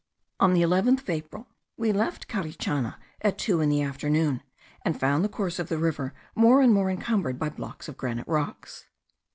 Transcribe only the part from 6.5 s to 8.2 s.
and more encumbered by blocks of